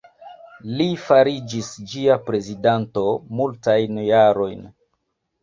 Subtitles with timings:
[0.77, 3.05] Li fariĝis ĝia prezidanto
[3.43, 4.67] multajn jarojn.